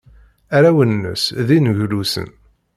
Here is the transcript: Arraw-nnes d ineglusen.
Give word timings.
Arraw-nnes 0.55 1.23
d 1.47 1.49
ineglusen. 1.57 2.29